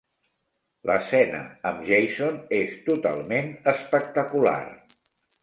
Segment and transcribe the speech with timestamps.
[0.91, 1.41] L'escena
[1.71, 4.59] amb Jason és totalment espectacular.